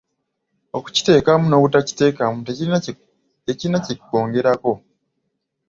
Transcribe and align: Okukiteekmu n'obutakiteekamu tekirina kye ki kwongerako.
Okukiteekmu 0.77 1.45
n'obutakiteekamu 1.47 2.37
tekirina 3.45 3.75
kye 3.83 3.83
ki 3.85 3.95
kwongerako. 4.07 4.73